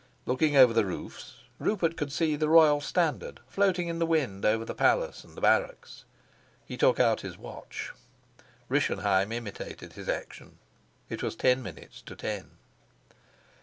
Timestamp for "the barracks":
5.37-6.05